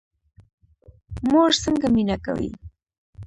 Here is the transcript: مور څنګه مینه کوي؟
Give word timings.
مور 1.29 1.51
څنګه 1.63 1.87
مینه 1.95 2.17
کوي؟ 2.25 2.49